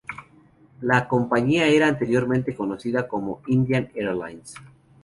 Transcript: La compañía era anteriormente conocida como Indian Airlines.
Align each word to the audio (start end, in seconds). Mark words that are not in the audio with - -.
La 0.81 1.07
compañía 1.07 1.67
era 1.67 1.87
anteriormente 1.87 2.55
conocida 2.55 3.07
como 3.07 3.43
Indian 3.45 3.91
Airlines. 3.93 4.55